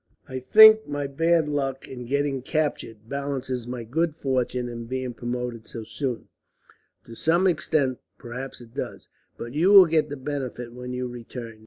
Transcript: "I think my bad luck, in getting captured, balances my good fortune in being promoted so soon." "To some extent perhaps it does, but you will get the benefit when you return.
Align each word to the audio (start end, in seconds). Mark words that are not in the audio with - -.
"I 0.27 0.39
think 0.39 0.87
my 0.87 1.05
bad 1.05 1.47
luck, 1.47 1.87
in 1.87 2.07
getting 2.07 2.41
captured, 2.41 3.07
balances 3.07 3.67
my 3.67 3.83
good 3.83 4.15
fortune 4.15 4.67
in 4.67 4.85
being 4.87 5.13
promoted 5.13 5.67
so 5.67 5.83
soon." 5.83 6.27
"To 7.05 7.13
some 7.13 7.45
extent 7.45 7.99
perhaps 8.17 8.61
it 8.61 8.73
does, 8.73 9.07
but 9.37 9.53
you 9.53 9.71
will 9.71 9.85
get 9.85 10.09
the 10.09 10.17
benefit 10.17 10.73
when 10.73 10.91
you 10.91 11.07
return. 11.07 11.59